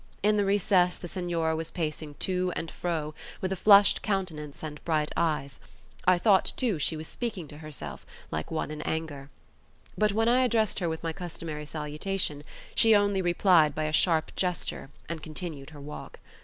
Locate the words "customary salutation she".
11.13-12.95